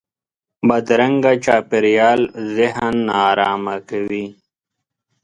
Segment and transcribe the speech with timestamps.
[0.67, 2.21] بدرنګه چاپېریال
[2.55, 4.25] ذهن نارامه کوي